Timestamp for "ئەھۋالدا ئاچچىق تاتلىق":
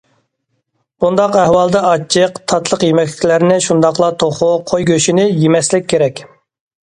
1.41-2.85